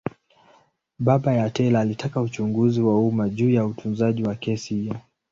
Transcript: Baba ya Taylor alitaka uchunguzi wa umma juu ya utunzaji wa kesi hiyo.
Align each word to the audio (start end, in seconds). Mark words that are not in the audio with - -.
Baba 0.99 1.33
ya 1.33 1.49
Taylor 1.49 1.81
alitaka 1.81 2.21
uchunguzi 2.21 2.81
wa 2.81 2.99
umma 2.99 3.29
juu 3.29 3.49
ya 3.49 3.65
utunzaji 3.65 4.23
wa 4.23 4.35
kesi 4.35 4.75
hiyo. 4.75 4.95